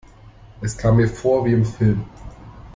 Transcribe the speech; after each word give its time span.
Es 0.61 0.75
kam 0.75 0.97
mir 0.97 1.07
vor 1.07 1.45
wie 1.45 1.53
im 1.53 1.63
Film. 1.63 2.03